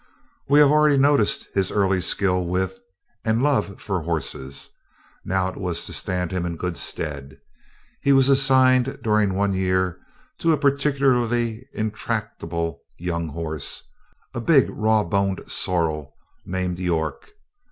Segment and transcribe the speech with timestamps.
[0.49, 2.79] We have already noticed his early skill with,
[3.23, 4.71] and love for horses.
[5.23, 7.39] Now it was to stand him in good stead.
[8.01, 9.99] He was assigned, during one year,
[10.39, 13.83] to a particularly intractable young horse
[14.33, 16.15] a big, raw boned sorrel,
[16.47, 17.29] named York.